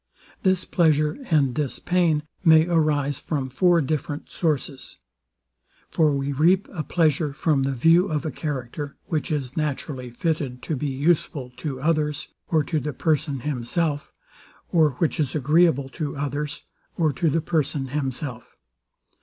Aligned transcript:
This 0.41 0.65
pleasure 0.65 1.19
and 1.29 1.53
this 1.53 1.77
pain 1.77 2.23
may 2.43 2.65
arise 2.67 3.19
from 3.19 3.49
four 3.49 3.81
different 3.81 4.31
sources. 4.31 4.97
For 5.91 6.09
we 6.11 6.31
reap 6.31 6.67
a 6.73 6.81
pleasure 6.83 7.33
from 7.33 7.61
the 7.61 7.71
view 7.73 8.07
of 8.07 8.25
a 8.25 8.31
character, 8.31 8.97
which 9.05 9.31
is 9.31 9.55
naturally 9.55 10.09
fitted 10.09 10.63
to 10.63 10.75
be 10.75 10.87
useful 10.89 11.51
to 11.57 11.79
others, 11.81 12.29
or 12.49 12.63
to 12.63 12.79
the 12.79 12.93
person 12.93 13.41
himself, 13.41 14.11
or 14.71 14.93
which 14.93 15.19
is 15.19 15.35
agreeable 15.35 15.87
to 15.89 16.17
others, 16.17 16.63
or 16.97 17.13
to 17.13 17.29
the 17.29 17.39
person 17.39 17.89
himself. 17.89 18.57